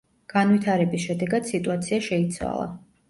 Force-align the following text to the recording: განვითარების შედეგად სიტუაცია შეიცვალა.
განვითარების 0.31 1.05
შედეგად 1.09 1.47
სიტუაცია 1.53 2.01
შეიცვალა. 2.07 2.67